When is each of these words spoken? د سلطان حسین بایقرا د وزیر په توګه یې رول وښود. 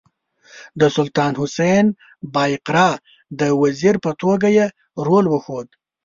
د 0.79 0.81
سلطان 0.95 1.33
حسین 1.41 1.85
بایقرا 2.35 2.89
د 3.39 3.41
وزیر 3.61 3.95
په 4.05 4.11
توګه 4.21 4.47
یې 4.57 4.65
رول 5.07 5.25
وښود. 5.29 5.67